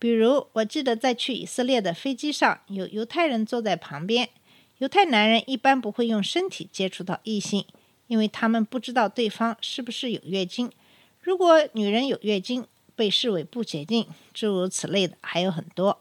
[0.00, 4.30] 比如我记得在去以色列的飞机上，有犹太人坐在旁边。
[4.78, 7.66] 犹太男人一般不会用身体接触到异性，
[8.06, 10.72] 因为他们不知道对方是不是有月经。
[11.20, 15.98] 如果女人有月经，被视为不洁净，诸如此类的还有很多。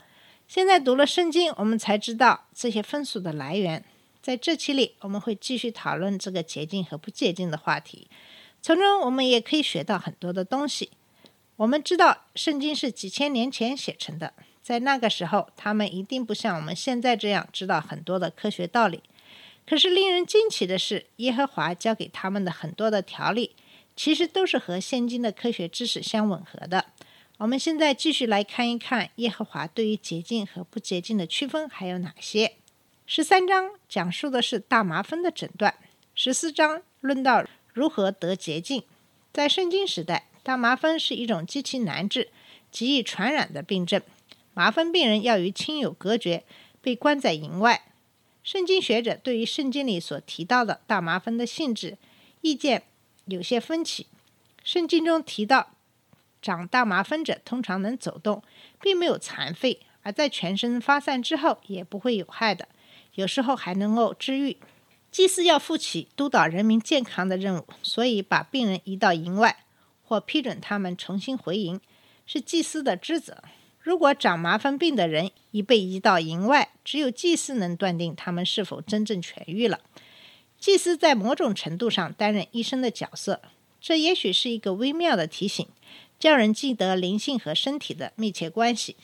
[0.47, 3.83] 现在读了圣经，我们才知道这些风俗的来源。
[4.21, 8.07] 在这期里，我们会继续讨论这个洁净和不洁净的话题。
[8.61, 10.89] 从中我们也可以学到很多的东西。
[11.59, 19.03] 我们知道圣经是几千年前写成的，在那个时候，他们一定不像我们现在这样知道很多的科学道理。
[19.67, 23.57] 可是令人惊奇的是，耶和华教给他们的很多的条例，
[23.93, 26.85] 其实都是和现今的科学知识相吻合的。
[27.39, 32.53] 我们现在继续来看一看耶和华对于洁净和不洁净的区分还有哪些。
[33.05, 35.75] 十三章讲述的是大麻风的诊断，
[36.15, 38.85] 十四章论到如何得洁净。
[39.33, 42.29] 在圣经时代，大麻风是一种极其难治、
[42.71, 44.01] 极易传染的病症。
[44.55, 46.43] 麻风病人要与亲友隔绝，
[46.81, 47.83] 被关在营外。
[48.41, 51.99] 圣经学者对于圣经里所提到的大麻风的性质
[52.41, 52.81] 意见
[53.25, 54.07] 有些分歧。
[54.63, 55.69] 圣经中提到，
[56.41, 58.41] 长大麻风者通常能走动，
[58.81, 62.67] 并没有残废，而在全身发散之后也不会有害的，
[63.13, 64.57] 有时候还能够治愈。
[65.11, 69.65] 祭司要负起督导人民健康的任务，所以把病人移到营外，
[70.09, 71.79] 或批准他们重新回营，
[72.25, 73.43] 是祭司的职责。
[73.79, 79.79] 如果长麻风病的人已被移到营外，只有祭司能断定他们是否真正痊愈了。
[80.57, 83.39] 祭司在某种程度上担任医生的角色，
[83.79, 85.67] 这也许是一个微妙的提醒，
[86.17, 88.95] 叫人记得灵性和身体的密切关系。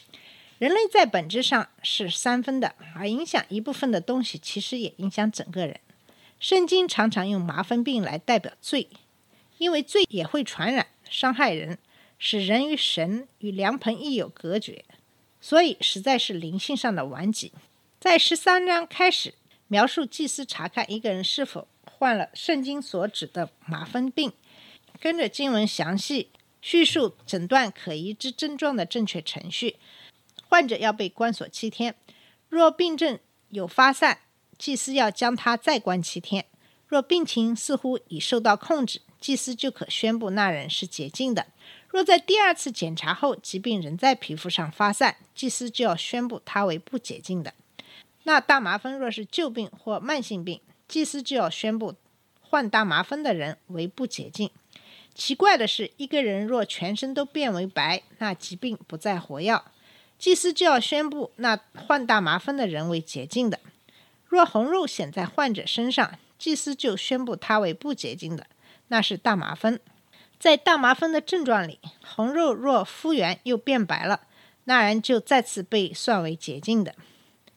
[0.57, 5.79] 人类在本质上是三分的，而影响一部分的东西，其实也影响整个人。
[6.39, 8.89] 圣经常常用麻风病来代表罪，
[9.57, 11.77] 因为罪也会传染、伤害人，
[12.17, 14.85] 使人与神与良朋益友隔绝，
[15.39, 17.51] 所以实在是灵性上的顽疾。
[17.99, 19.33] 在十三章开始
[19.67, 24.31] 描述祭司查看一个人是否患了圣经所指的麻风病，
[24.99, 26.29] 跟着经文详细
[26.61, 29.77] 叙述诊断可疑之症状的正确程序。
[30.47, 31.95] 患者要被关锁七天，
[32.49, 34.19] 若病症有发散。
[34.57, 36.45] 祭司要将他再关七天，
[36.87, 41.47] 若病情似乎已受到控制，祭司就可宣布那人是洁净的。
[41.87, 47.55] 若在第二次检查后疾病仍在皮肤上发散，祭司就要宣布他为不洁净的。
[48.25, 51.95] 那大麻风若是旧病或慢性病，祭司就要宣布
[52.39, 54.51] 患大麻风的人为不洁净。
[55.15, 59.59] 奇怪的是，一个人若全身都变为白，那疾病不再活跃，
[60.19, 63.59] 祭司就要宣布那患大麻风的人为洁净的。
[64.27, 68.45] 若红肉显在患者身上，祭司就宣布他为不洁净的，
[68.87, 69.79] 那是大麻风。
[70.39, 74.21] 在大麻风的症状里，红肉若复原又变白了，
[74.65, 76.93] 那人就再次被算为洁净的。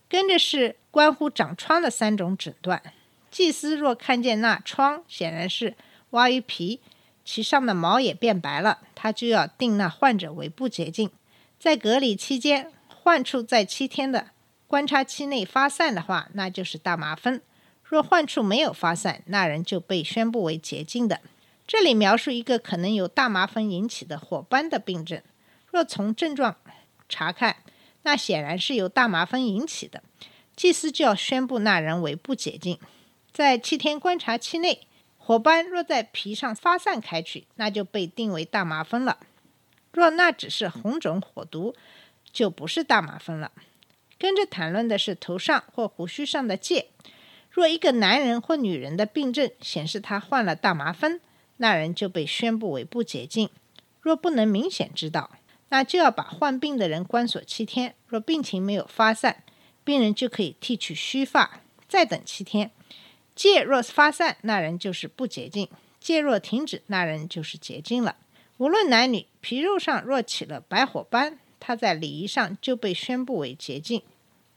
[0.08, 2.82] 跟着是关乎长疮的三种诊断。
[3.30, 5.74] 祭司若看见那疮显然是
[6.10, 6.80] 挖于皮，
[7.24, 11.10] 其上的毛也变白了，他就要定那患者为不洁净。
[11.58, 14.28] 在隔离期间，患处在七天的
[14.66, 17.40] 观察期内发散的话，那就是大麻风；
[17.88, 21.22] 若患处没有发散，那人就被宣布为洁净的。
[21.66, 25.22] 这里描述一个可能由大麻风引起的火斑的病症。
[25.70, 26.56] 若从症状
[27.08, 27.56] 查看，
[28.02, 30.02] 那显然是由大麻风引起的，
[30.54, 32.78] 祭司就要宣布那人为不洁净。
[33.32, 39.18] 在七天观察期内，火斑若在皮上发散开去，那就被定为大麻风了。
[39.92, 41.74] 若那只是红肿火毒，
[42.30, 43.52] 就不是大麻风了。
[44.18, 46.84] 跟着谈论的是头上或胡须上的疥。
[47.50, 51.20] 若一个男人或女人的病症显示他患了大麻风，
[51.56, 53.50] 那人就被宣布为不洁净。
[54.00, 55.30] 若不能明显知道，
[55.70, 57.94] 那就要把患病的人关锁七天。
[58.06, 59.42] 若病情没有发散，
[59.84, 62.70] 病人就可以剃去须发，再等七天。
[63.36, 65.66] 疥若发散，那人就是不洁净；
[66.02, 68.16] 疥若停止，那人就是洁净了。
[68.56, 74.02] 无论男女，皮肉上若起了白火斑，他在礼仪上就被宣布为洁净。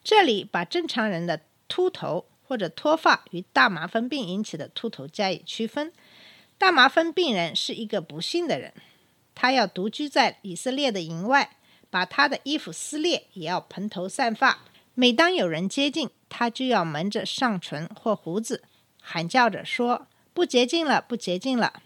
[0.04, 5.94] 这里把正常人的秃头或者脱发与大麻风病引起的秃头加以区分。
[6.58, 8.74] 大麻风病人是一个不幸的人，
[9.34, 11.56] 他要独居在以色列的营外，
[11.90, 14.66] 把他的衣服撕裂，也要蓬头散发。
[14.96, 18.64] 每当有人接近，他就要蒙着上唇或胡子，
[19.00, 21.82] 喊叫着说：“不洁净了，不洁净了。”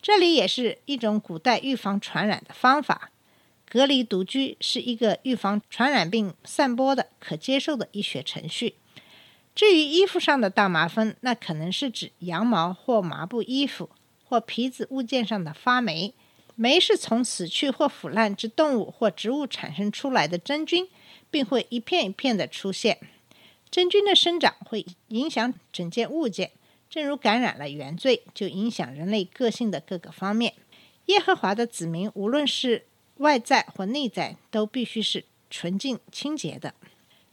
[0.00, 3.10] 这里也是一种古代预防传染的方法。
[3.68, 8.76] 隔离独居是一个预防传染病散播的可接受的医学程序。
[9.58, 13.90] 至于衣服上的大麻风，那可能是指羊毛或麻布衣服
[14.24, 16.14] 或皮子物件上的发霉。
[16.54, 20.86] 霉是从死去或腐烂之动物或植物产生出来的真菌，
[21.28, 23.00] 并会一片一片的出现。
[23.68, 26.52] 真菌的生长会影响整件物件，
[26.88, 30.54] 正如感染了原罪，就影响人类个性的各个方面。
[31.06, 36.74] 耶和华的子民，无论是外在或内在，都必须是纯净清洁的。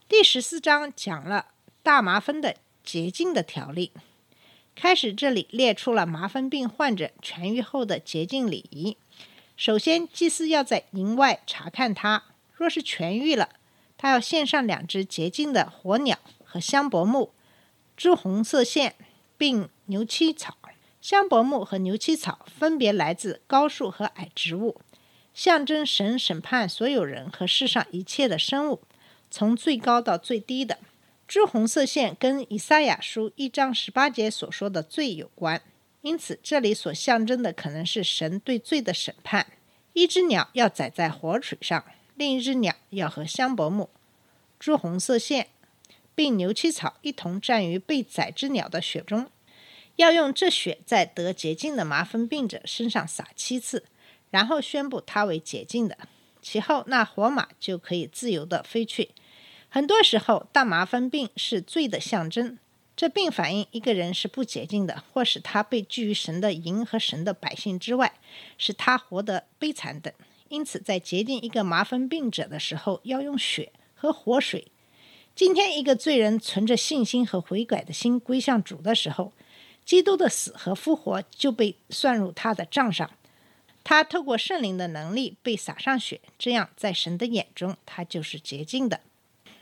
[0.10, 1.50] 第十四章讲了
[1.86, 3.92] 大麻风的洁净的条例。
[4.74, 8.98] 开始这里列出了麻风病患者痊愈后的洁净礼仪。
[9.56, 12.24] 首先，祭司要在营外查看他，
[12.56, 13.50] 若是痊愈了，
[14.00, 17.32] 他要献上两只洁净的火鸟和香柏木、
[17.96, 18.96] 朱红色线，
[19.38, 20.58] 并牛膝草。
[21.00, 24.82] 香柏木和牛膝草分别来自高树和矮植物，
[25.36, 28.82] 象征神审判所有人和世上一切的生物，
[29.30, 30.80] 从最高到最低的。
[31.28, 35.60] 朱红色线跟以赛亚书一章十八节所说的罪有关，
[36.02, 39.48] 因此这里所象征的可能是神对罪的审判。
[39.94, 41.84] 一只鸟要宰在火水上，
[42.14, 43.90] 另一只鸟要和香柏木、
[44.60, 45.48] 朱红色线
[46.14, 49.32] 并牛膝草一同站于被宰之鸟的血中，
[49.96, 53.86] 要用这血在得洁净的麻风病者身上撒七次，
[54.30, 55.98] 然后宣布他为洁净的。
[56.42, 59.10] 其后那火马就可以自由地飞去。
[59.76, 62.58] 很多时候，大麻风病是罪的象征。
[62.96, 68.14] 这并反映一个人是不洁净的，或使他被拒于神的营和神的百姓之外，
[68.58, 70.14] 使他活得悲惨等。
[70.48, 74.70] 因此，在洁净一个麻风病者的时候，要用血和活水。
[75.36, 79.34] 今天，一个罪人存着信心和悔改的心归向主的时候，
[79.84, 83.12] 基督的死和复活就被算入他的账上。
[83.84, 89.02] 他透过圣灵的能力被撒上血，这样在神的眼中，他就是洁净的。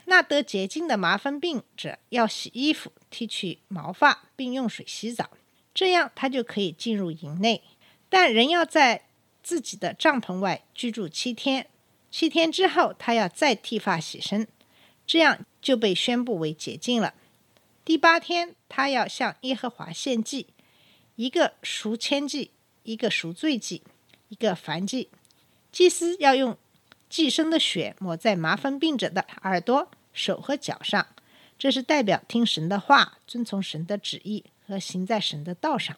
[0.06, 5.30] 那得洁净的麻风病者要洗衣服、剃去毛发，并用水洗澡，
[5.72, 7.62] 这样他就可以进入营内。
[8.08, 9.06] 但人要在
[9.42, 11.68] 自己的帐篷外居住七天，
[12.10, 14.46] 七天之后他要再剃发洗身，
[15.06, 17.14] 这样就被宣布为洁净了。
[17.84, 20.48] 第八天他要向耶和华献祭，
[21.16, 22.50] 一个赎愆祭，
[22.82, 23.82] 一个赎罪祭，
[24.28, 25.08] 一个燔祭。
[25.72, 26.56] 祭司要用。
[27.14, 31.06] 寄生的血抹在麻风病者的耳朵、手和脚上，
[31.56, 35.96] 这是代表听神的话、遵从神的旨意和行在神的道上。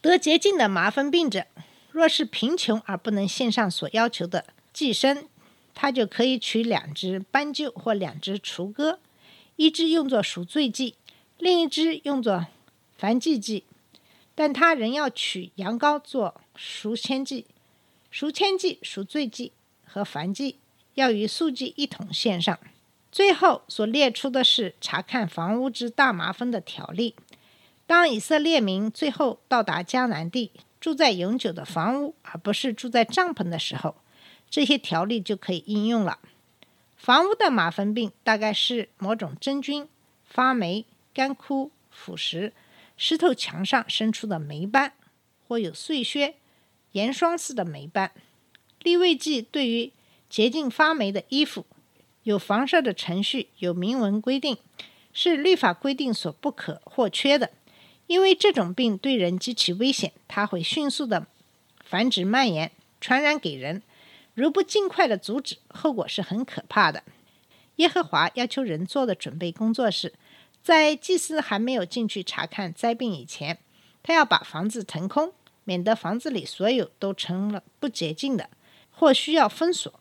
[0.00, 1.46] 得洁净的麻风病者，
[1.90, 5.26] 若是贫穷而不能献上所要求的寄生，
[5.74, 9.00] 他就可以取两只斑鸠或两只雏鸽，
[9.56, 10.94] 一只用作赎罪祭，
[11.38, 12.46] 另一只用作
[13.00, 13.64] 燔祭祭。
[14.36, 17.46] 但他仍要取羊羔做赎愆祭、
[18.12, 19.50] 赎愆祭、赎罪祭。
[19.92, 20.58] 和燔祭
[20.94, 22.58] 要与素祭一同献上。
[23.10, 27.14] 最后所列出的是查看房屋之大麻风的条例。
[27.86, 33.96] 当以色列民最后到达迦南地，住在永久的房屋，而不是住在帐篷的时候，
[34.48, 36.18] 这些条例就可以应用了。
[36.96, 39.86] 房屋的麻风病大概是某种真菌
[40.24, 42.52] 发霉、干枯、腐蚀，
[42.96, 44.94] 石头墙上生出的霉斑，
[45.46, 46.36] 或有碎屑、
[46.92, 48.12] 盐霜似的霉斑。
[48.82, 49.92] 立位记对于
[50.28, 51.64] 洁净发霉的衣服
[52.22, 54.56] 有防晒的程序有明文规定，
[55.12, 57.50] 是律法规定所不可或缺的。
[58.06, 61.26] 因为这种病对人极其危险，它会迅速的
[61.84, 62.70] 繁殖蔓延，
[63.00, 63.82] 传染给人。
[64.34, 67.02] 如不尽快的阻止，后果是很可怕的。
[67.76, 70.12] 耶和华要求人做的准备工作是，
[70.62, 73.58] 在祭司还没有进去查看灾病以前，
[74.02, 75.32] 他要把房子腾空，
[75.64, 78.50] 免得房子里所有都成了不洁净的。
[79.02, 79.92] 或需要封锁。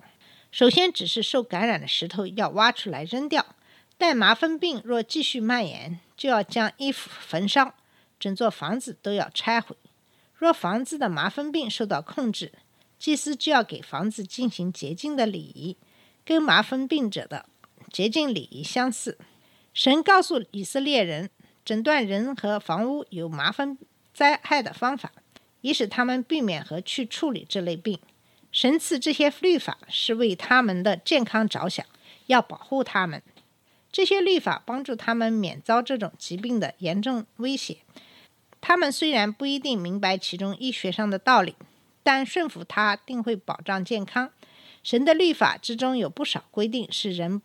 [0.51, 3.55] 首先，只是受感染的石头要挖出来扔掉。
[3.98, 7.74] 但麻风病若继续蔓延，就要将衣服焚烧，
[8.20, 9.75] 整座房子都要拆毁。
[10.36, 12.51] 若房子的麻风病受到控制，
[13.00, 15.77] 祭司就要给房子进行洁净的礼仪，
[16.24, 17.48] 跟麻风病者的
[17.91, 19.17] 洁净礼仪相似。
[19.74, 21.31] 神告诉以色列人，
[21.65, 23.79] 诊断人和房屋有麻风
[24.13, 25.12] 灾害的方法，
[25.62, 28.00] 以使他们避免和去处理这类病。
[28.61, 31.83] 神赐这些律法是为他们的健康着想，
[32.27, 33.23] 要保护他们。
[33.91, 37.79] 这些律法帮助他们免遭这种疾病的严重威胁。
[38.61, 41.55] 他们虽然不一定明白其中医学上的道理，
[42.03, 44.29] 但顺服他定会保障健康。
[44.83, 47.41] 神的律法之中有不少规定是人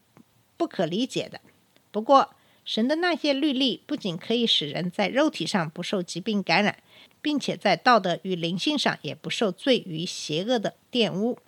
[0.59, 1.41] 不可理解的。
[1.91, 2.35] 不过，
[2.67, 6.83] 神的那些律例不仅可以使人在肉体上不受疾病感染，
[7.23, 11.39] 并且在道德与灵性上也不受罪与邪恶的玷污。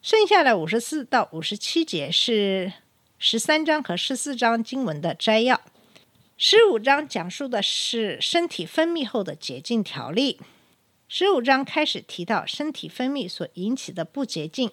[0.00, 2.72] 剩下的五十四到五十七节是
[3.18, 5.60] 十三章和十四章经文的摘要。
[6.36, 10.38] 十五章讲述的是身体分泌后的洁净条例。
[11.08, 14.70] 十五章开始提到身体分泌所引起的不洁净，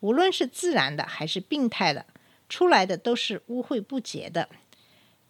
[0.00, 2.06] 无论是自然的还是病态的，
[2.48, 4.48] 出来的都是污秽不洁的。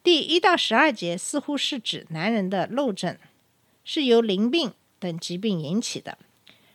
[0.03, 3.17] 第一到十二节似乎是指男人的漏症，
[3.85, 6.19] 是由淋病等疾病引起的。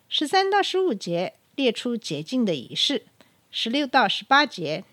[0.08, 3.06] 十三到十五节列出洁净的仪式。
[3.52, 4.84] 十六到十八节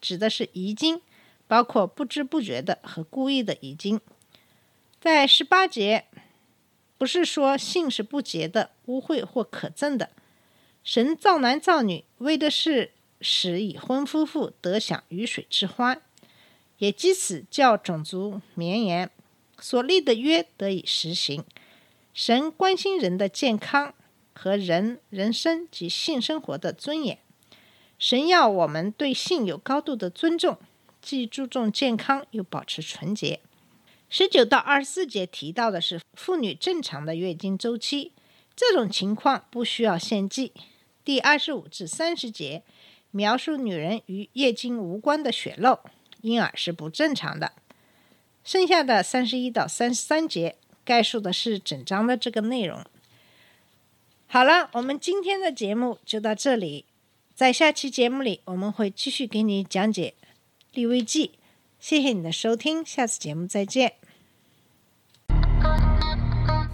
[0.00, 1.00] 指的是遗精。
[1.46, 3.98] 包括不知不觉的和故意的遗精，
[5.00, 6.04] 在十八节，
[6.98, 10.10] 不是说性是不洁的、污秽或可憎的。
[10.84, 12.92] 神造男造女，为的是
[13.22, 16.02] 使已婚夫妇得享鱼水之欢，
[16.78, 19.10] 也藉此叫种族绵延，
[19.60, 21.44] 所立的约得以实行。
[22.14, 23.94] 神关心人的健康
[24.32, 27.18] 和人人生及性生活的尊严。
[27.98, 30.58] 神要我们对性有高度的尊重。
[31.00, 33.40] 既注重健康，又保持纯洁。
[34.10, 38.12] 十九到二十四节提到的是妇女正常的月经周期，
[38.56, 40.52] 这种情况不需要献祭。
[41.04, 42.64] 第二十五至三十节
[43.12, 45.78] 描述女人与月经无关的血漏，
[46.20, 47.52] 因而是不正常的。
[48.44, 52.84] 剩下的三十一到三十三节概述的是整章的这个内容。
[54.26, 56.84] 好了，我们今天的节目就到这里，
[57.34, 60.14] 在下期节目里我们会继续给你讲解。
[60.72, 61.32] 立位记，
[61.80, 63.94] 谢谢你的收听，下次节目再见。